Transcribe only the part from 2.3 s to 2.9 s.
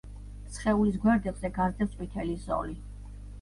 ზოლი.